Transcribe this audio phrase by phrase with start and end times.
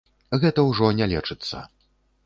[0.43, 1.57] Гэта ўжо не лечыцца.